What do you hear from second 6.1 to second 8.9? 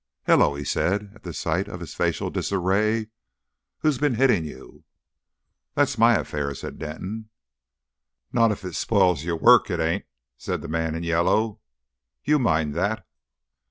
affair," said Denton. "Not if it